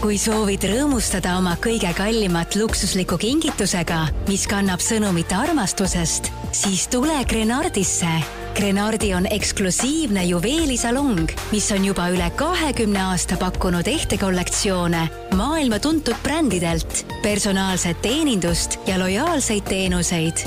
[0.00, 8.08] kui soovid rõõmustada oma kõige kallimat luksuslikku kingitusega, mis kannab sõnumit armastusest, siis tule Grenardisse.
[8.56, 15.02] Grenardi on eksklusiivne juveelisalong, mis on juba üle kahekümne aasta pakkunud ehtekollektsioone
[15.38, 20.46] maailma tuntud brändidelt, personaalset teenindust ja lojaalseid teenuseid.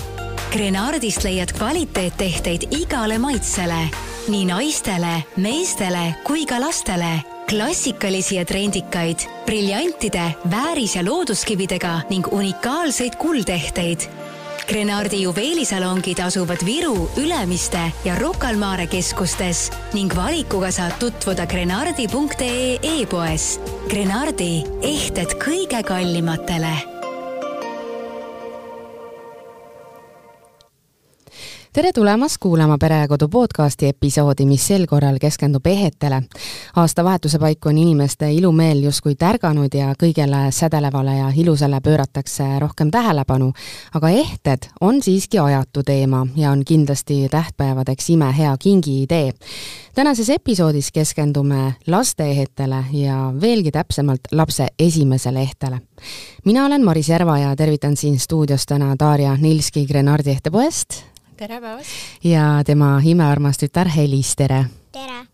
[0.54, 3.86] Grenardist leiad kvaliteettehteid igale maitsele,
[4.34, 7.14] nii naistele, meestele kui ka lastele
[7.54, 14.10] klassikalisi ja trendikaid, briljantide, vääris- ja looduskividega ning unikaalseid kuldehteid.
[14.68, 22.80] Grenardi juveelisalongid asuvad Viru, Ülemiste ja Rocca al Mare keskustes ning valikuga saad tutvuda grenardi.ee
[22.82, 23.60] e-poes.
[23.90, 26.93] Grenardi, ehted kõige kallimatele
[31.74, 36.22] tere tulemast kuulama Perekodu podcasti episoodi, mis sel korral keskendub ehetele.
[36.76, 43.54] aastavahetuse paiku on inimeste ilumeel justkui tärganud ja kõigele sädelevale ja ilusale pööratakse rohkem tähelepanu,
[43.94, 49.34] aga ehted on siiski ajatu teema ja on kindlasti tähtpäevadeks imehea kingiidee.
[49.96, 55.82] tänases episoodis keskendume laste ehetele ja veelgi täpsemalt lapse esimesele ehtele.
[56.46, 61.90] mina olen Maris Järva ja tervitan siin stuudios täna Darja Nilski Grenardi ehtepoest tere päevast!
[62.24, 64.66] ja tema imearmas tütar Helis, tere!
[64.92, 65.26] tere!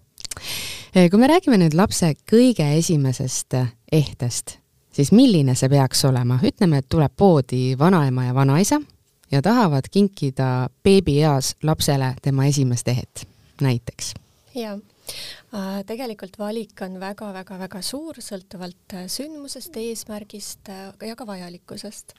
[1.10, 3.58] kui me räägime nüüd lapse kõige esimesest
[3.92, 4.58] ehtest,
[4.96, 6.40] siis milline see peaks olema?
[6.44, 8.80] ütleme, et tuleb poodi vanaema ja vanaisa
[9.32, 13.28] ja tahavad kinkida beebieas lapsele tema esimest ehet,
[13.62, 14.14] näiteks.
[14.56, 14.78] jaa
[15.50, 22.14] tegelikult valik on väga-väga-väga suur, sõltuvalt äh, sündmusest, eesmärgist äh, ja ka vajalikkusest.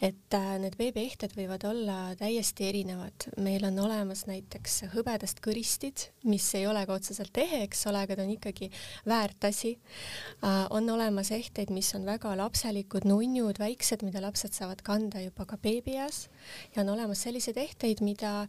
[0.00, 3.26] et need veebiehted võivad olla täiesti erinevad.
[3.42, 8.16] meil on olemas näiteks hõbedast kõristid, mis ei ole ka otseselt ehe, eks ole, aga
[8.16, 8.70] ta on ikkagi
[9.06, 9.78] väärt asi.
[10.70, 15.58] on olemas ehteid, mis on väga lapselikud, nunnud, väiksed, mida lapsed saavad kanda juba ka
[15.58, 16.28] beebieas
[16.76, 18.46] ja on olemas selliseid ehteid, mida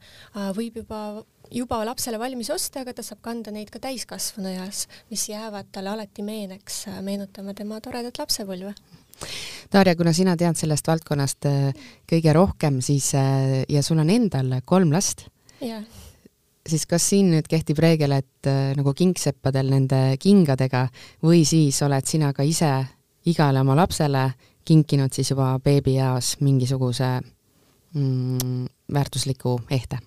[0.54, 5.30] võib juba juba lapsele valmis osta, aga ta saab kanda neid ka täiskasvanu eas, mis
[5.30, 8.74] jäävad talle alati meeneks, meenutama tema toredat lapsepõlve.
[9.74, 14.60] Darja, kuna sina tead sellest valdkonnast äh, kõige rohkem, siis äh, ja sul on endal
[14.66, 15.26] kolm last,
[16.68, 20.88] siis kas siin nüüd kehtib reegel, et äh, nagu kingseppadel nende kingadega
[21.26, 22.72] või siis oled sina ka ise
[23.28, 24.30] igale oma lapsele
[24.68, 27.10] kinkinud siis juba beebieas mingisuguse
[27.96, 30.00] mm, väärtusliku ehte?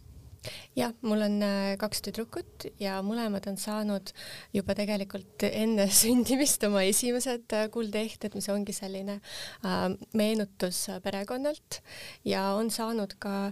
[0.80, 4.12] Jah, mul on äh, kaks tüdrukut ja mõlemad on saanud
[4.54, 9.86] juba tegelikult enne sündimist oma esimesed äh, kuldehted, mis ongi selline äh,
[10.16, 11.80] meenutus perekonnalt
[12.28, 13.50] ja on saanud ka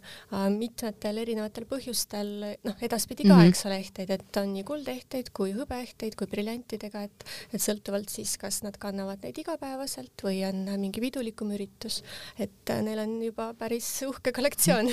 [0.54, 2.30] mitmetel erinevatel põhjustel
[2.64, 3.52] noh, edaspidi ka mm, -hmm.
[3.52, 8.36] eks ole, ehteid, et on nii kuldehteid kui hõbeehteid kui briljantidega, et, et sõltuvalt siis,
[8.40, 12.02] kas nad kannavad neid igapäevaselt või on mingi pidulikum üritus,
[12.38, 14.90] et neil on juba päris uhke kollektsioon.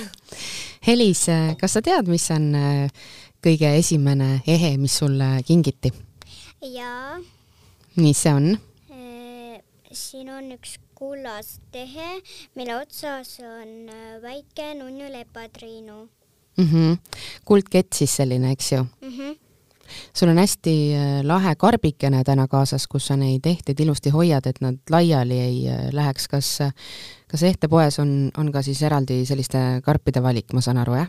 [0.88, 1.26] Helis,
[1.60, 2.90] kas sa tead, mis on äh,
[3.46, 5.94] kõige esimene ehe, mis sulle kingiti?
[6.66, 7.20] jaa.
[8.02, 8.52] mis see on?
[8.92, 12.20] Äh, siin on üks kullast ehe,
[12.56, 16.04] mille otsas on äh, väike nunnu lepatriinu
[16.58, 16.68] mm.
[16.68, 16.98] -hmm.
[17.46, 19.18] kuldkett siis selline, eks ju mm?
[19.18, 19.36] -hmm
[20.14, 20.72] sul on hästi
[21.24, 25.60] lahe karbikene täna kaasas, kus sa neid ehteid ilusti hoiad, et nad laiali ei
[25.92, 26.28] läheks.
[26.28, 26.58] kas,
[27.28, 31.08] kas ehtepoes on, on ka siis eraldi selliste karpide valik, ma saan aru, jah?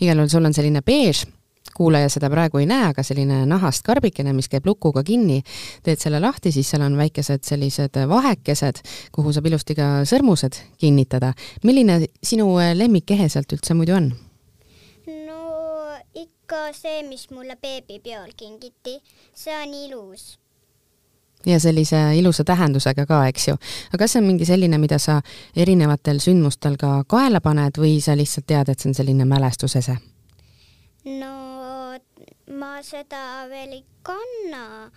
[0.00, 1.24] Igal juhul sul on selline beež,
[1.76, 5.40] kuulaja seda praegu ei näe, aga selline nahast karbikene, mis käib lukuga kinni,
[5.84, 8.82] teed selle lahti, siis seal on väikesed sellised vahekesed,
[9.14, 11.32] kuhu saab ilusti ka sõrmused kinnitada.
[11.64, 14.12] milline sinu lemmikehe sealt üldse muidu on?
[15.26, 15.40] no
[16.14, 19.00] ikka see, mis mulle beebipeol kingiti,
[19.34, 20.41] see on ilus
[21.46, 23.56] ja sellise ilusa tähendusega ka, eks ju.
[23.92, 25.20] aga kas see on mingi selline, mida sa
[25.56, 29.96] erinevatel sündmustel ka kaela paned või sa lihtsalt tead, et see on selline mälestusese?
[31.04, 31.32] no
[32.58, 34.90] ma seda veel ei kanna,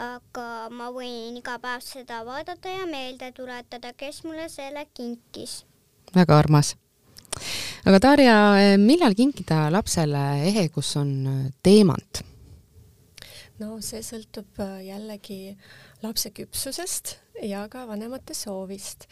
[0.00, 5.64] aga ma võin iga päev seda vaadata ja meelde tuletada, kes mulle selle kinkis.
[6.14, 6.76] väga armas.
[7.84, 8.36] aga Darja,
[8.78, 11.12] millal kinkida lapsele ehe, kus on
[11.62, 12.24] teemant?
[13.60, 19.06] no see sõltub jällegi äh, lapse küpsusest ja ka vanemate soovist.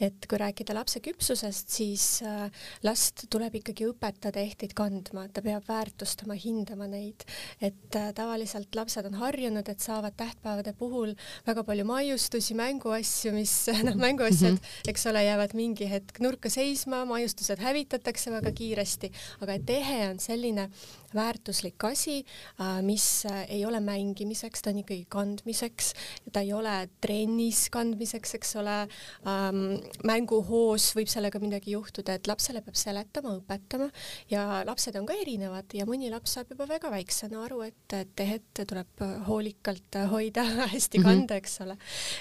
[0.00, 2.48] et kui rääkida lapse küpsusest, siis äh,
[2.86, 7.24] last tuleb ikkagi õpetada ehteid kandma, ta peab väärtustama, hindama neid,
[7.60, 11.14] et äh, tavaliselt lapsed on harjunud, et saavad tähtpäevade puhul
[11.46, 13.54] väga palju maiustusi, mänguasju, mis
[13.86, 14.90] noh, mänguasjad, mhm.
[14.92, 19.12] eks ole, jäävad mingi hetk nurka seisma, maiustused hävitatakse väga kiiresti,
[19.44, 20.68] aga et ehe on selline
[21.14, 22.22] väärtuslik asi,
[22.58, 25.92] äh, mis ei ole mängimiseks, ta on ikkagi kandmiseks,
[26.32, 26.74] ta ei ole
[27.04, 29.62] trennis kandmiseks, eks ole ähm,,
[30.06, 33.90] mänguhoos võib sellega midagi juhtuda, et lapsele peab seletama, õpetama
[34.32, 38.64] ja lapsed on ka erinevad ja mõni laps saab juba väga väiksena aru, et tehet
[38.64, 40.44] tuleb hoolikalt hoida,
[40.74, 41.08] hästi mhm.
[41.08, 41.78] kanda, eks ole.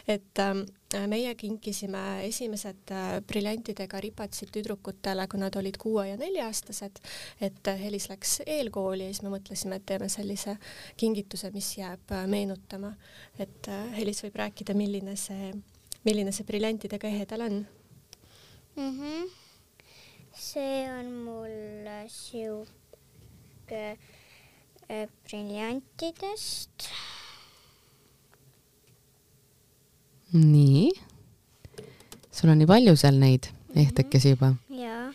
[0.07, 0.66] et ähm,
[1.10, 7.01] meie kinkisime esimesed äh, briljantidega ripatsid tüdrukutele, kui nad olid kuue ja nelja-aastased,
[7.44, 10.57] et Helis läks eelkooli ja siis me mõtlesime, et teeme sellise
[11.00, 12.94] kingituse, mis jääb äh, meenutama.
[13.40, 15.54] et äh, Helis võib rääkida, milline see,
[16.06, 17.66] milline see briljantidega ehe tal on
[18.75, 19.00] mm?
[19.00, 19.31] -hmm.
[20.36, 23.84] see on mul sihuke
[25.24, 26.89] briljantidest
[30.34, 30.92] nii.
[32.32, 34.54] sul on nii palju seal neid ehtekesi juba?
[34.70, 35.12] jaa.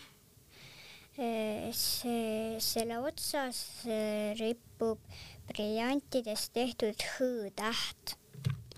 [1.75, 3.59] see, selle otsas
[4.39, 4.99] ripub
[5.49, 8.15] briljantidest tehtud H-täht.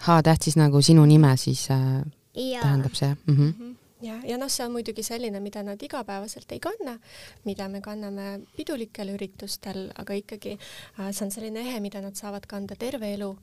[0.07, 2.01] H-täht siis nagu sinu nime siis äh,
[2.35, 2.61] ja.
[2.61, 3.35] tähendab see mm?
[3.35, 3.39] -hmm.
[3.41, 6.97] Mm -hmm ja, ja noh, see on muidugi selline, mida nad igapäevaselt ei kanna,
[7.45, 10.57] mida me kanname pidulikel üritustel, aga ikkagi
[10.99, 13.37] äh, see on selline ehe, mida nad saavad kanda terve elu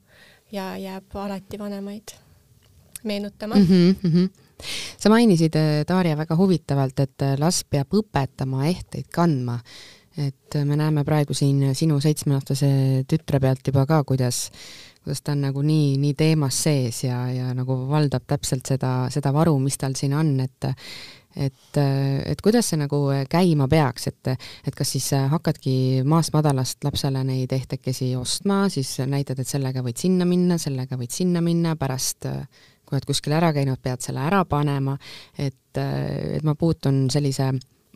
[0.53, 2.28] ja jääb alati vanemaid
[3.05, 3.67] meenutama mm.
[3.67, 4.29] -hmm, mm -hmm.
[4.99, 5.55] sa mainisid,
[5.89, 9.61] Darja, väga huvitavalt, et laps peab õpetama ehteid kandma.
[10.19, 14.51] et me näeme praegu siin sinu seitsmeaastase tütre pealt juba ka, kuidas,
[15.05, 19.33] kuidas ta on nagu nii, nii teemas sees ja, ja nagu valdab täpselt seda, seda
[19.33, 20.67] varu, mis tal siin on, et
[21.39, 21.79] et,
[22.27, 23.01] et kuidas see nagu
[23.31, 24.33] käima peaks, et,
[24.67, 30.01] et kas siis hakkadki maast madalast lapsele neid ehtekesi ostma, siis näitad, et sellega võid
[30.01, 32.27] sinna minna, sellega võid sinna minna, pärast
[32.89, 34.97] kui oled kuskil ära käinud, pead selle ära panema,
[35.37, 37.53] et, et ma puutun sellise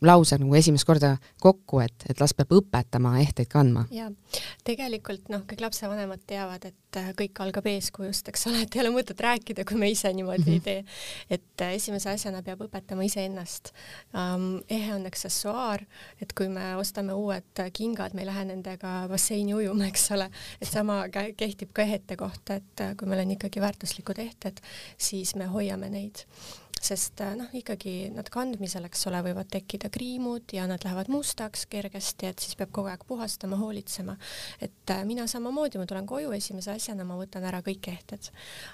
[0.07, 3.85] lause nagu esimest korda kokku, et, et last peab õpetama ehteid kandma.
[3.95, 4.11] jaa,
[4.67, 8.93] tegelikult noh, kõik lapsevanemad teavad, et äh, kõik algab eeskujust, eks ole, et ei ole
[8.95, 10.53] mõtet rääkida, kui me ise niimoodi mm -hmm.
[10.53, 10.85] ei tee.
[11.31, 13.73] et äh, esimese asjana peab õpetama iseennast
[14.15, 14.61] um,.
[14.69, 15.87] ehe on aksessuaar,
[16.21, 20.69] et kui me ostame uued kingad, me ei lähe nendega basseini ujuma, eks ole, et
[20.69, 21.05] sama
[21.37, 24.61] kehtib ka ehete kohta, et äh, kui meil on ikkagi väärtuslikud ehted,
[24.99, 26.27] siis me hoiame neid
[26.83, 31.65] sest äh, noh, ikkagi nad kandmisel, eks ole, võivad tekkida kriimud ja nad lähevad mustaks
[31.71, 34.17] kergesti, et siis peab kogu aeg puhastama, hoolitsema.
[34.63, 38.31] et äh, mina samamoodi, ma tulen koju esimese asjana, ma võtan ära kõik ehted.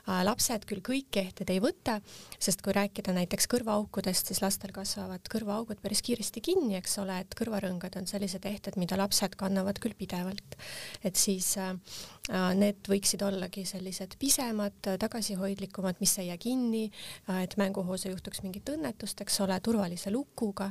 [0.09, 1.99] Äh, lapsed küll kõik ehted ei võta,
[2.41, 7.37] sest kui rääkida näiteks kõrvaaukudest, siis lastel kasvavad kõrvaaugud päris kiiresti kinni, eks ole, et
[7.39, 10.57] kõrvarõngad on sellised ehted, mida lapsed kannavad küll pidevalt.
[11.05, 11.57] et siis
[12.59, 16.85] need võiksid ollagi sellised pisemad, tagasihoidlikumad, mis ei jää kinni,
[17.43, 20.71] et mänguhoos koos ei juhtuks mingit õnnetust, eks ole, turvalise lukuga.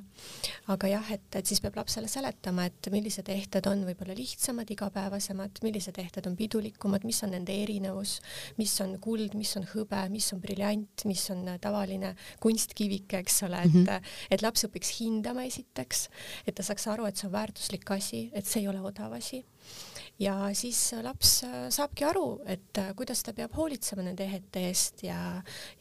[0.72, 5.60] aga jah, et, et siis peab lapsele seletama, et millised ehted on võib-olla lihtsamad, igapäevasemad,
[5.66, 8.18] millised ehted on pidulikumad, mis on nende erinevus,
[8.58, 12.14] mis on kuld, mis on hõbe, mis on briljant, mis on tavaline
[12.44, 14.16] kunstkivike, eks ole, et mm, -hmm.
[14.32, 16.08] et laps õpiks hindama esiteks,
[16.48, 19.44] et ta saaks aru, et see on väärtuslik asi, et see ei ole odav asi
[20.20, 25.04] ja siis laps äh, saabki aru, et äh, kuidas ta peab hoolitsema nende ehete eest
[25.06, 25.18] ja,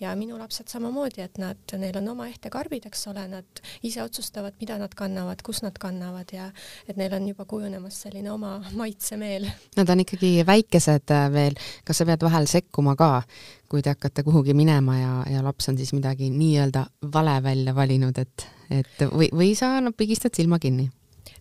[0.01, 4.59] ja minu lapsed samamoodi, et nad, neil on oma ehtekarbid, eks ole, nad ise otsustavad,
[4.61, 6.51] mida nad kannavad, kus nad kannavad ja
[6.89, 9.49] et neil on juba kujunemas selline oma maitsemeel.
[9.79, 11.57] Nad on ikkagi väikesed äh, veel,
[11.87, 13.23] kas sa pead vahel sekkuma ka,
[13.73, 18.21] kui te hakkate kuhugi minema ja, ja laps on siis midagi nii-öelda vale välja valinud,
[18.21, 20.91] et, et või, või sa no, pigistad silma kinni?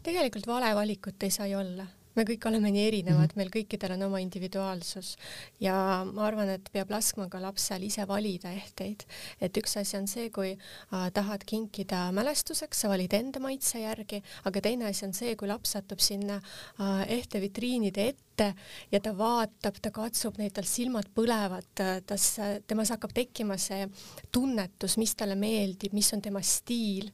[0.05, 3.39] tegelikult vale valikut ei saa ju olla me kõik oleme nii erinevad mm, -hmm.
[3.41, 5.15] meil kõikidel on oma individuaalsus.
[5.59, 5.75] Ja
[6.07, 9.05] ma arvan, et peab laskma ka lapsel ise valida ehteid,
[9.41, 14.21] et üks asi on see, kui äh, tahad kinkida mälestuseks, sa valid enda maitse järgi,
[14.45, 18.53] aga teine asi on see, kui laps satub sinna äh, ehte vitriinide ette
[18.91, 22.25] ja ta vaatab, ta katsub neid, tal silmad põlevad, tas,
[22.67, 23.87] temas hakkab tekkima see
[24.31, 27.11] tunnetus, mis talle meeldib, mis on tema stiil.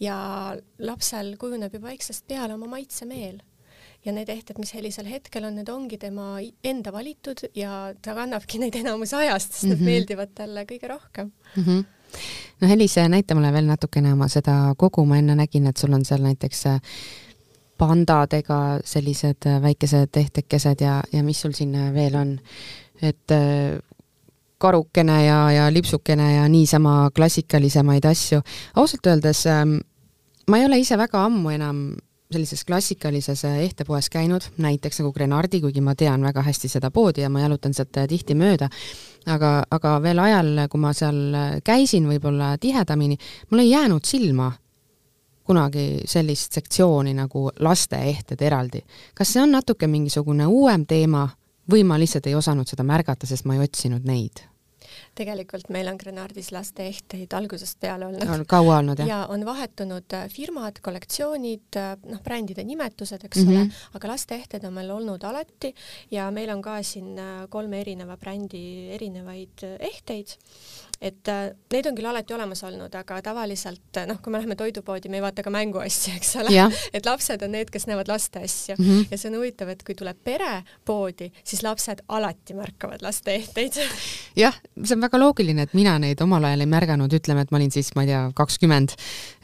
[0.00, 3.40] Ja lapsel kujuneb juba väiksest peale oma maitsemeel
[4.08, 8.60] ja need ehted, mis sellisel hetkel on, need ongi tema enda valitud ja ta kannabki
[8.62, 9.76] neid enamus ajast, sest mm -hmm.
[9.76, 9.84] mhm.
[9.92, 11.64] meeldivad talle kõige rohkem mm.
[11.64, 11.86] -hmm
[12.60, 16.04] no Helis, näita mulle veel natukene oma seda kogu, ma enne nägin, et sul on
[16.04, 16.80] seal näiteks äh,
[17.78, 22.38] pandadega sellised äh, väikesed ehtekesed ja, ja mis sul siin äh, veel on,
[23.02, 23.36] et
[24.58, 28.40] karukene ja, ja lipsukene ja niisama klassikalisemaid asju.
[28.74, 29.78] ausalt öeldes ähm,
[30.48, 31.82] ma ei ole ise väga ammu enam
[32.32, 37.24] sellises klassikalises äh, ehtepoes käinud, näiteks nagu Grenardi, kuigi ma tean väga hästi seda poodi
[37.24, 38.68] ja ma jalutan sealt äh, tihti mööda,
[39.26, 43.16] aga, aga veel ajal, kui ma seal äh, käisin võib-olla tihedamini,
[43.50, 44.52] mul ei jäänud silma
[45.48, 48.82] kunagi sellist sektsiooni nagu lasteehted eraldi.
[49.14, 51.24] kas see on natuke mingisugune uuem teema
[51.72, 54.44] või ma lihtsalt ei osanud seda märgata, sest ma ei otsinud neid?
[55.18, 58.24] Tegelikult meil on Grenardis lasteehteid algusest peale olnud.
[58.28, 59.10] on kaua olnud, jah?
[59.10, 63.70] ja on vahetunud äh, firmad, kollektsioonid, äh, noh, brändide nimetused, eks mm -hmm.
[63.70, 65.74] ole, aga lasteehted on meil olnud alati
[66.10, 68.64] ja meil on ka siin äh, kolme erineva brändi
[68.96, 70.36] erinevaid ehteid
[71.00, 75.10] et äh, neid on küll alati olemas olnud, aga tavaliselt noh, kui me läheme toidupoodi,
[75.12, 76.66] me ei vaata ka mänguasju, eks ole.
[76.96, 78.74] Et lapsed on need, kes näevad laste asju.
[78.78, 79.06] Mm -hmm.
[79.10, 83.78] ja see on huvitav, et kui tuleb pere poodi, siis lapsed alati märkavad laste ehteid.
[84.42, 87.60] Jah, see on väga loogiline, et mina neid omal ajal ei märganud, ütleme, et ma
[87.60, 88.94] olin siis, ma ei tea, kakskümmend,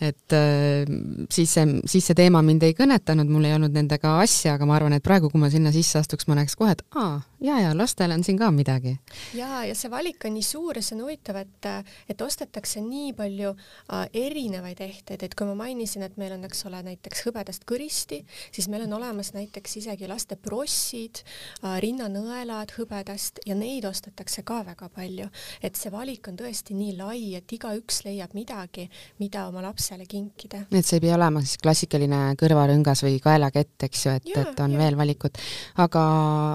[0.00, 0.84] et äh,
[1.30, 4.76] siis see, siis see teema mind ei kõnetanud, mul ei olnud nendega asja, aga ma
[4.76, 7.74] arvan, et praegu, kui ma sinna sisse astuks, ma näeks kohe, et aa, ja, ja
[7.76, 8.98] lastel on siin ka midagi.
[9.34, 11.70] ja, ja see valik on nii suur ja see on huvitav, et,
[12.08, 16.64] et ostetakse nii palju äh, erinevaid ehteid, et kui ma mainisin, et meil on, eks
[16.68, 18.22] ole, näiteks hõbedast kõristi,
[18.54, 24.62] siis meil on olemas näiteks isegi laste prossid äh,, rinnanõelad hõbedast ja neid ostetakse ka
[24.66, 25.28] väga palju.
[25.62, 28.88] et see valik on tõesti nii lai, et igaüks leiab midagi,
[29.20, 30.64] mida oma lapsele kinkida.
[30.70, 34.74] et see ei pea olema siis klassikaline kõrvarõngas või kaelakett, eks ju, et, et on
[34.74, 34.80] ja.
[34.80, 35.40] veel valikut.
[35.84, 36.04] aga,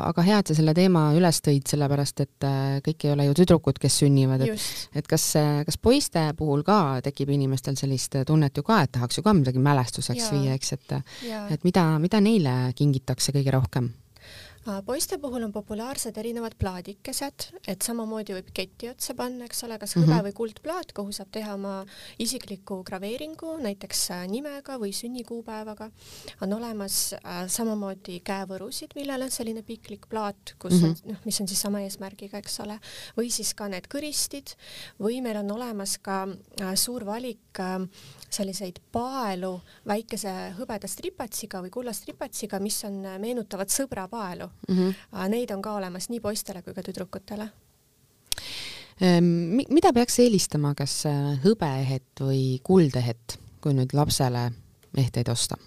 [0.09, 3.37] aga hea, et sa selle teema üles tõid, sellepärast et äh, kõik ei ole ju
[3.41, 4.63] tüdrukud, kes sünnivad, et
[4.95, 5.25] et kas,
[5.65, 9.61] kas poiste puhul ka tekib inimestel sellist tunnet ju ka, et tahaks ju ka midagi
[9.63, 10.35] mälestuseks ja.
[10.35, 10.97] viia, eks, et
[11.55, 13.91] et mida, mida neile kingitakse kõige rohkem?
[14.85, 19.95] Poiste puhul on populaarsed erinevad plaadikesed, et samamoodi võib keti otsa panna, eks ole, kas
[19.95, 20.27] hõbe mm -hmm.
[20.27, 21.85] või kuldplaat, kuhu saab teha oma
[22.19, 25.89] isikliku graveeringu, näiteks äh, nimega või sünnikuupäevaga.
[26.41, 31.05] on olemas äh, samamoodi käevõrusid, millel on selline piklik plaat, kus mm -hmm.
[31.05, 32.79] on, noh, mis on siis sama eesmärgiga, eks ole,
[33.17, 34.55] või siis ka need kõristid
[34.99, 36.27] või meil on olemas ka
[36.61, 37.39] äh, suur valik
[38.29, 44.75] selliseid paelu väikese hõbeda stripatsiga või kulla stripatsiga, mis on, meenutavad sõbrapaelu mm.
[44.75, 45.29] -hmm.
[45.29, 47.49] Neid on ka olemas nii poistele kui ka tüdrukutele
[49.01, 54.51] ehm, mida peaks eelistama, kas äh, hõbeehet või kuldehet, kui nüüd lapsele
[54.97, 55.57] ehteid osta?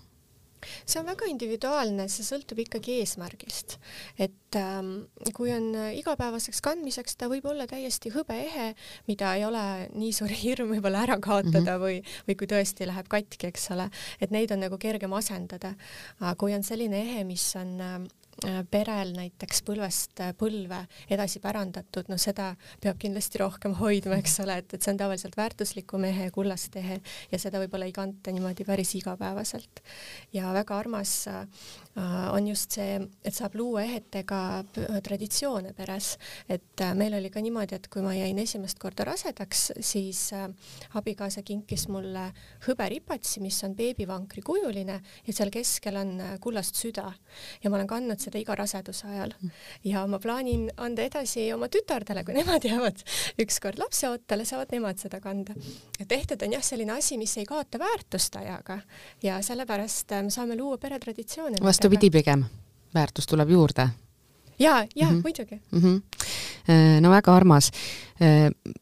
[0.87, 3.77] see on väga individuaalne, see sõltub ikkagi eesmärgist.
[4.19, 4.93] et ähm,
[5.35, 8.73] kui on igapäevaseks kandmiseks, ta võib olla täiesti hõbeehe,
[9.11, 11.85] mida ei ole nii suur hirm võib-olla ära kaotada mm -hmm.
[11.85, 15.75] või, või kui tõesti läheb katki, eks ole, et neid on nagu kergem asendada.
[16.39, 18.22] kui on selline ehe, mis on äh, Äh,
[18.71, 20.83] perel näiteks põlvest äh, põlve
[21.13, 25.37] edasi pärandatud, no seda peab kindlasti rohkem hoidma, eks ole, et, et see on tavaliselt
[25.39, 26.99] väärtusliku mehe kullast ehe
[27.33, 29.83] ja seda võib-olla ei kanta niimoodi päris igapäevaselt.
[30.33, 31.47] ja väga armas äh,
[32.33, 34.65] on just see, et saab luua ehetega
[35.05, 36.17] traditsioone peres,
[36.49, 40.31] et meil oli ka niimoodi, et kui ma jäin esimest korda rasedaks, siis
[40.97, 42.31] abikaasa kinkis mulle
[42.67, 47.11] hõberipatsi, mis on beebivankri kujuline ja seal keskel on kullast süda
[47.63, 49.35] ja ma olen kandnud seda iga raseduse ajal
[49.85, 53.03] ja ma plaanin anda edasi oma tütardele, kui nemad jäävad
[53.43, 55.55] ükskord lapseootele, saavad nemad seda kanda.
[56.01, 58.81] et ehted on jah, selline asi, mis ei kaota väärtust ajaga
[59.23, 61.63] ja sellepärast me saame luua peretraditsioone.
[61.63, 62.45] vastupidi pigem,
[62.95, 63.89] väärtust tuleb juurde
[64.59, 65.23] ja, ja mm -hmm.
[65.23, 65.81] muidugi mm.
[65.81, 67.01] -hmm.
[67.01, 67.71] no väga armas.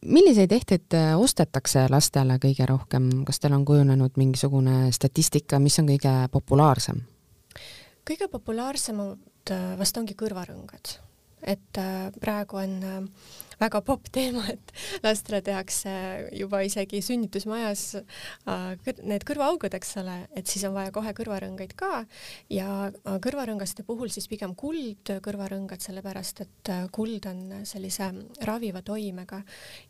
[0.04, 6.28] milliseid ehteid ostetakse lastele kõige rohkem, kas teil on kujunenud mingisugune statistika, mis on kõige
[6.30, 7.00] populaarsem?
[8.10, 10.96] Kõige populaarsemad äh, vast ongi kõrvarõngad,
[11.46, 14.72] et äh, praegu on äh, väga popp teema, et
[15.04, 15.92] lastele tehakse
[16.36, 22.04] juba isegi sünnitusmajas äh, need kõrvaaugud, eks ole, et siis on vaja kohe kõrvarõngaid ka
[22.52, 28.10] ja äh, kõrvarõngaste puhul siis pigem kuld kõrvarõngad, sellepärast et äh, kuld on sellise
[28.48, 29.42] raviva toimega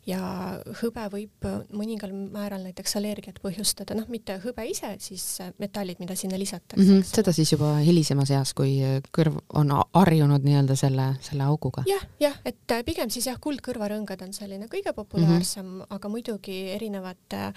[0.09, 0.21] ja
[0.81, 5.25] hõbe võib mõningal määral näiteks allergiat põhjustada, noh, mitte hõbe ise, siis
[5.61, 6.99] metallid, mida sinna lisatakse mm.
[6.99, 8.77] -hmm, seda siis juba hilisemas eas, kui
[9.15, 11.95] kõrv on harjunud nii-öelda selle, selle auguga ja,.
[12.19, 15.95] jah, jah, et pigem siis jah, kuld kuldkõrvarõngad on selline kõige populaarsem mm, -hmm.
[15.95, 17.53] aga muidugi erinevad äh,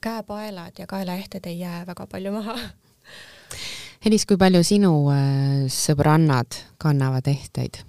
[0.00, 2.56] käepaelad ja kaelaehted ei jää väga palju maha
[4.04, 7.82] Helis, kui palju sinu äh, sõbrannad kannavad ehteid?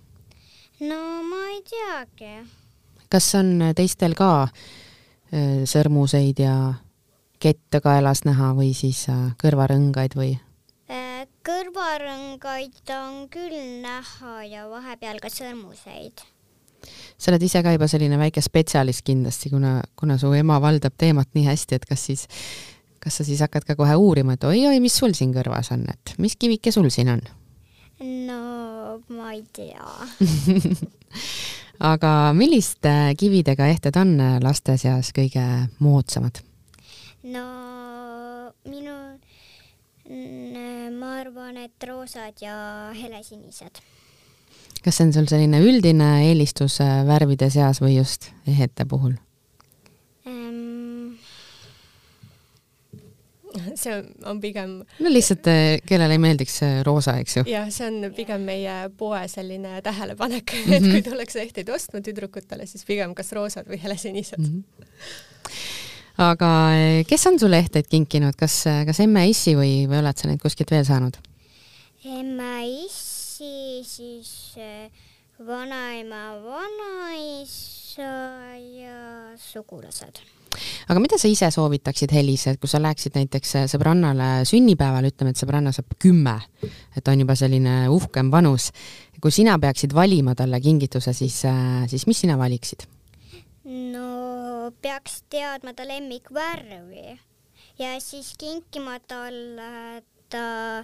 [0.79, 2.49] no ma ei teagi.
[3.09, 6.73] kas on teistel ka äh, sõrmuseid ja
[7.39, 9.05] kette kaelas näha või siis
[9.43, 10.39] kõrvarõngaid või?
[11.45, 16.25] kõrvarõngaid on küll näha ja vahepeal ka sõrmuseid
[17.17, 21.31] sa oled ise ka juba selline väike spetsialist kindlasti, kuna, kuna su ema valdab teemat
[21.37, 22.25] nii hästi, et kas siis,
[23.03, 26.15] kas sa siis hakkad ka kohe uurima, et oi-oi, mis sul siin kõrvas on, et
[26.17, 27.23] mis kivike sul siin on?
[27.99, 29.83] no ma ei tea
[31.91, 35.43] aga milliste kividega ehted on laste seas kõige
[35.83, 36.39] moodsamad?
[37.27, 37.45] no
[38.69, 38.95] minu,
[40.99, 42.55] ma arvan, et roosad ja
[42.95, 43.81] helesinised.
[44.83, 49.15] Kas see on sul selline üldine eelistus äh, värvide seas või just ehete puhul
[50.27, 51.17] ähm,?
[53.81, 53.97] see
[54.29, 54.79] on pigem.
[54.99, 57.45] no lihtsalt, äh, kellele ei meeldiks roosa, eks ju.
[57.49, 60.79] jah, see on pigem meie poe selline tähelepanek mm, -hmm.
[60.79, 64.63] et kui tullakse ehteid ostma tüdrukutele, siis pigem kas roosad või helesinised mm.
[64.63, 65.53] -hmm.
[66.29, 70.31] aga äh, kes on sulle ehteid kinkinud, kas, äh, kas emme-issi või, või oled sa
[70.31, 71.19] neid kuskilt veel saanud?
[73.39, 74.55] Emme-issi, siis
[75.45, 78.01] vanaema, vanaisa
[78.57, 80.19] ja sugulased
[80.89, 85.31] aga mida sa ise soovitaksid, Helis, et kui sa läheksid näiteks äh, sõbrannale sünnipäeval, ütleme,
[85.31, 86.39] et sõbranna saab kümme,
[86.97, 88.71] et on juba selline uhkem vanus,
[89.21, 92.87] kui sina peaksid valima talle kingituse, siis, äh, siis mis sina valiksid?
[93.69, 97.13] no peaks teadma ta lemmikvärvi
[97.79, 100.01] ja siis kinkima talle
[100.33, 100.83] ta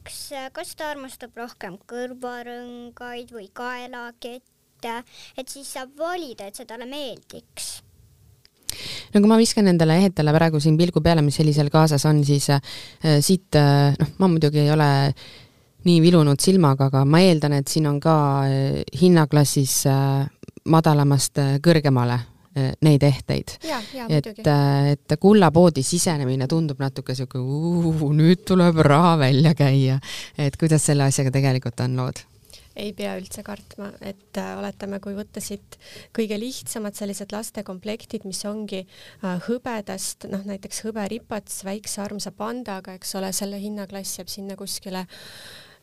[0.00, 4.48] lemmikusiuks, kas ta armastab rohkem kõrvarõngaid või kaelakette?
[4.80, 5.04] Ette,
[5.36, 7.82] et siis saab valida, et see talle meeldiks.
[9.12, 12.48] No kui ma viskan nendele ehetele praegu siin pilgu peale, mis sellisel kaasas on, siis
[12.48, 12.62] äh,
[13.20, 15.12] siit äh, noh, ma muidugi ei ole
[15.84, 18.16] nii vilunud silmaga, aga ma eeldan, et siin on ka
[18.48, 20.24] äh, hinnaklassis äh,
[20.64, 22.16] madalamast äh, kõrgemale.
[22.16, 23.52] äh, neid ehteid.
[24.08, 27.38] et, äh, et kullapoodi sisenemine tundub natuke sihuke,
[28.16, 30.00] nüüd tuleb raha välja käia.
[30.38, 32.24] et kuidas selle asjaga tegelikult on lood?
[32.80, 35.76] ei pea üldse kartma, et äh, oletame, kui võtta siit
[36.16, 43.16] kõige lihtsamad sellised lastekomplektid, mis ongi äh, hõbedast, noh näiteks hõberipats väikse armsa pandaga, eks
[43.20, 45.06] ole, selle hinnaklass jääb sinna kuskile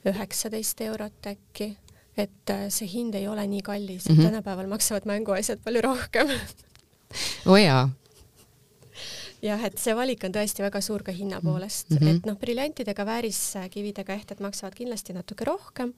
[0.07, 1.74] üheksateist eurot äkki,
[2.17, 4.29] et äh, see hind ei ole nii kallis, mm -hmm.
[4.29, 6.27] tänapäeval maksavad mänguasjad palju rohkem.
[7.45, 7.89] Oo oh jaa,
[9.41, 11.91] jah, et see valik on tõesti väga suur ka hinna poolest.
[11.91, 12.15] Mm, -hmm.
[12.17, 15.93] et noh, briljantidega vääriskividega ehted maksavad kindlasti natuke rohkem,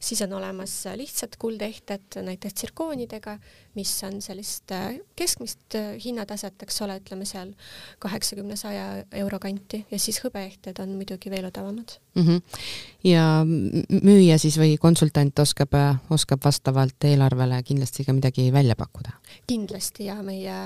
[0.00, 3.38] siis on olemas lihtsad kuldehted, näiteks tsirkoonidega,
[3.76, 7.52] mis on sellist äh, keskmist äh, hinnataset, eks ole, ütleme seal
[8.02, 8.86] kaheksakümne, saja
[9.20, 12.22] euro kanti ja siis hõbeehted on muidugi veel odavamad mm.
[12.22, 12.60] -hmm.
[13.04, 19.12] ja müüja siis või konsultant oskab, äh, oskab vastavalt eelarvele kindlasti ka midagi välja pakkuda?
[19.46, 20.56] kindlasti ja meie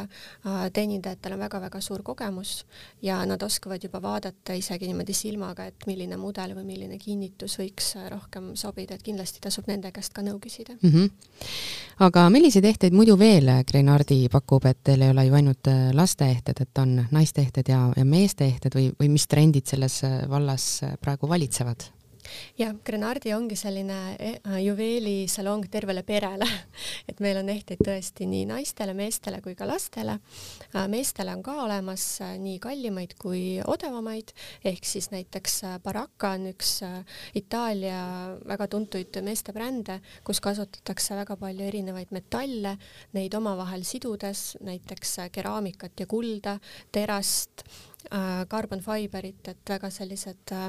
[0.73, 2.65] teenindajatel on väga-väga suur kogemus
[3.03, 7.95] ja nad oskavad juba vaadata isegi niimoodi silmaga, et milline mudel või milline kinnitus võiks
[8.11, 10.91] rohkem sobida, et kindlasti tasub nende käest ka nõu küsida mm.
[10.91, 11.11] -hmm.
[12.07, 16.61] aga milliseid ehteid muidu veel Grenardi pakub, et teil ei ole ju ainult äh, lasteehted,
[16.61, 21.29] et on naisteehted ja, ja meesteehted või, või mis trendid selles äh, vallas äh, praegu
[21.29, 21.91] valitsevad?
[22.59, 26.49] Jah, Grenardi ongi selline eh, juveelisalong tervele perele
[27.11, 30.19] et meil on ehteid tõesti nii naistele, meestele kui ka lastele.
[30.75, 34.33] Äh, meestele on ka olemas äh, nii kallimaid kui odavamaid,
[34.67, 36.79] ehk siis näiteks äh, Baracca on üks
[37.37, 38.01] Itaalia
[38.47, 42.77] väga tuntuid meestebrände, kus kasutatakse väga palju erinevaid metalle,
[43.17, 46.59] neid omavahel sidudes, näiteks keraamikat ja kulda,
[46.93, 47.67] terast
[48.51, 50.67] carbon fiberit, et väga sellised äh,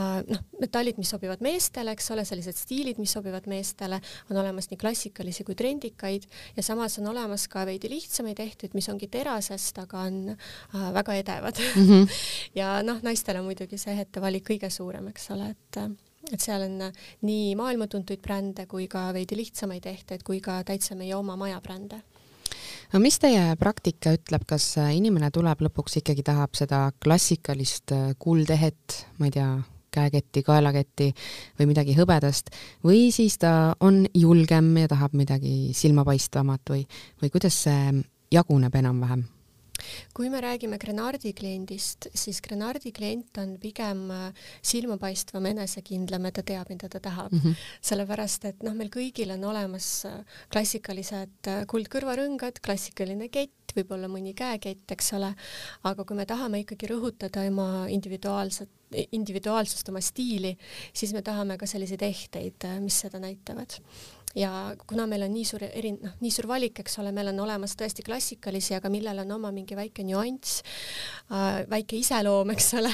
[0.00, 4.00] äh, noh, metallid, mis sobivad meestele, eks ole, sellised stiilid, mis sobivad meestele,
[4.30, 6.26] on olemas nii klassikalisi kui trendikaid
[6.56, 10.18] ja samas on olemas ka veidi lihtsamaid ehteid, mis ongi terasest, aga on
[10.96, 11.86] väga edevad mm.
[11.86, 12.18] -hmm.
[12.60, 15.80] ja noh, naistele muidugi see ehetevalik kõige suurem, eks ole, et
[16.32, 16.80] et seal on
[17.22, 22.00] nii maailmatuntuid brände kui ka veidi lihtsamaid ehteid kui ka täitsa meie oma maja brände
[22.92, 28.10] no mis teie praktika ütleb, kas äh, inimene tuleb lõpuks ikkagi tahab seda klassikalist äh,
[28.18, 29.50] kuldehet, ma ei tea,
[29.96, 31.12] käeketti, kaelaketti
[31.58, 32.52] või midagi hõbedast
[32.84, 36.84] või siis ta on julgem ja tahab midagi silmapaistvamat või,
[37.22, 38.04] või kuidas see
[38.34, 39.24] jaguneb enam-vähem?
[40.16, 46.44] Kui me räägime Grenardi kliendist, siis Grenardi klient on pigem äh, silmapaistvam, enesekindlam ja ta
[46.46, 47.42] teab, mida ta tahab mm.
[47.42, 47.66] -hmm.
[47.90, 54.32] sellepärast, et noh, meil kõigil on olemas äh, klassikalised äh, kuldkõrvarõngad, klassikaline kett, võib-olla mõni
[54.34, 55.34] käekett, eks ole,
[55.84, 58.70] aga kui me tahame ikkagi rõhutada oma individuaalset,
[59.12, 60.56] individuaalsust, oma stiili,
[60.94, 63.82] siis me tahame ka selliseid ehteid, mis seda näitavad
[64.36, 67.40] ja kuna meil on nii suur eri, noh, nii suur valik, eks ole, meil on
[67.46, 70.60] olemas tõesti klassikalisi, aga millel on oma mingi väike nüanss
[71.32, 72.92] äh,, väike iseloom, eks ole,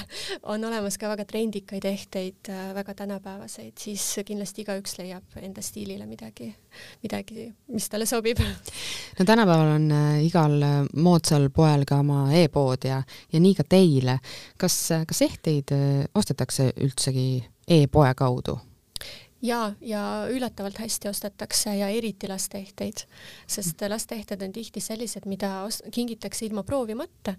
[0.54, 6.06] on olemas ka väga trendikaid ehteid äh,, väga tänapäevaseid, siis kindlasti igaüks leiab enda stiilile
[6.06, 6.52] midagi,
[7.02, 8.42] midagi, mis talle sobib.
[9.18, 13.02] no tänapäeval on äh, igal äh, moodsal poel ka oma e-pood ja,
[13.32, 14.20] ja nii ka teile.
[14.56, 18.60] kas, kas ehteid äh, ostetakse üldsegi e-poe kaudu?
[19.42, 23.04] Ja, ja üllatavalt hästi ostetakse ja eriti lasteehteid,
[23.50, 25.50] sest lasteehted on tihti sellised, mida
[25.92, 27.34] kingitakse ilma proovimata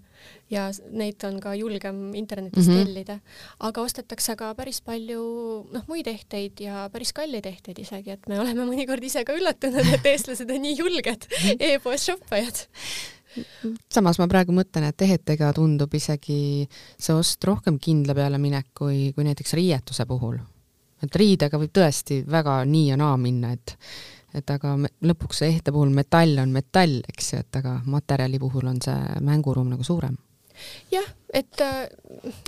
[0.52, 2.84] ja neid on ka julgem internetist mm -hmm.
[2.84, 3.18] tellida,
[3.58, 5.24] aga ostetakse ka päris palju
[5.72, 9.94] noh, muid ehteid ja päris kalleid ehteid isegi, et me oleme mõnikord ise ka üllatunud,
[9.94, 12.66] et eestlased on nii julged e-poes shoppajad.
[13.90, 19.12] Samas ma praegu mõtlen, et ehetega tundub isegi see ost rohkem kindla peale minek kui,
[19.12, 20.38] kui näiteks riietuse puhul
[21.04, 23.76] et riidega võib tõesti väga nii ja naa minna, et
[24.34, 28.66] et aga me, lõpuks ehte puhul metall on metall, eks ju, et aga materjali puhul
[28.66, 30.16] on see mänguruum nagu suurem
[30.92, 31.88] jah, et äh,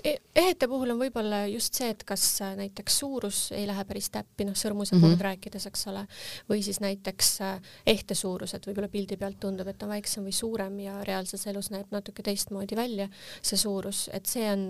[0.05, 4.09] e-, ehete puhul on võib-olla just see, et kas äh, näiteks suurus ei lähe päris
[4.15, 5.17] täppi, noh, sõrmuse mm -hmm.
[5.17, 6.07] puhul rääkides, eks ole,
[6.51, 10.35] või siis näiteks äh, ehte suurus, et võib-olla pildi pealt tundub, et on väiksem või
[10.37, 13.09] suurem ja reaalses elus näeb natuke teistmoodi välja
[13.43, 14.69] see suurus, et see on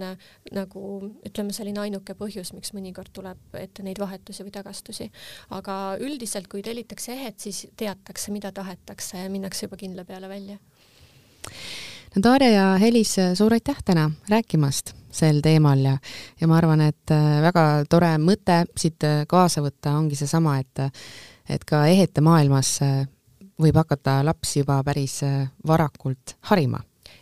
[0.52, 0.84] nagu
[1.26, 5.10] ütleme, selline ainuke põhjus, miks mõnikord tuleb ette neid vahetusi või tagastusi.
[5.50, 10.58] aga üldiselt, kui tellitakse ehet, siis teatakse, mida tahetakse ja minnakse juba kindla peale välja
[12.22, 15.96] Darja ja Helis, suur aitäh täna rääkimast sel teemal ja,
[16.40, 20.84] ja ma arvan, et äh, väga tore mõte siit äh, kaasa võtta ongi seesama, et,
[21.48, 23.06] et ka ehete maailmas äh,
[23.60, 25.20] võib hakata lapsi juba päris
[25.66, 26.80] varakult harima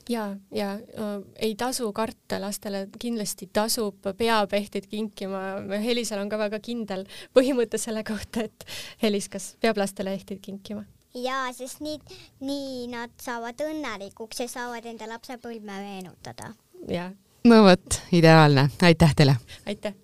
[0.08, 5.42] ja, ja äh, ei tasu karta lastele, kindlasti tasub, peab ehteid kinkima.
[5.82, 8.66] Helisel on ka väga kindel põhimõte selle kohta, et
[9.02, 10.84] Helis, kas peab lastele ehteid kinkima?
[11.14, 11.98] Jaa, sest nii,
[12.44, 16.54] nii nad saavad õnnelikuks ja saavad enda lapsepõlve meenutada.
[16.88, 17.12] jah.
[17.44, 19.36] no vot, ideaalne, aitäh teile!
[19.66, 19.94] aitäh!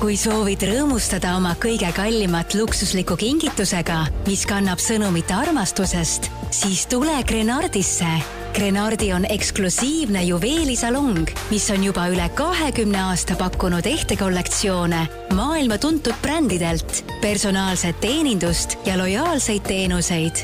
[0.00, 8.10] kui soovid rõõmustada oma kõige kallimat luksuslikku kingitusega, mis kannab sõnumit armastusest, siis tule Grenardisse
[8.56, 15.02] Grenardi on eksklusiivne juveelisalong, mis on juba üle kahekümne aasta pakkunud ehtekollektsioone
[15.36, 20.40] maailma tuntud brändidelt, personaalset teenindust ja lojaalseid teenuseid.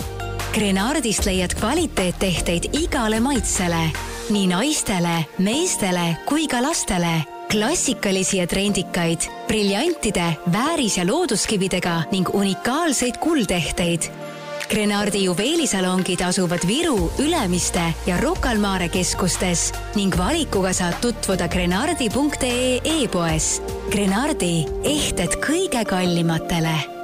[0.52, 3.86] Grenardist leiad kvaliteettehteid igale maitsele,
[4.28, 7.22] nii naistele, meestele kui ka lastele
[7.52, 14.12] klassikalisi ja trendikaid, briljantide, vääris- ja looduskividega ning unikaalseid kuldehteid
[14.72, 19.66] Grenardi juveelisalongid asuvad Viru, Ülemiste ja Rocca al Mare keskustes
[19.98, 23.50] ning valikuga saad tutvuda grenardi.ee e-poes.
[23.92, 27.01] Grenardi, ehted kõige kallimatele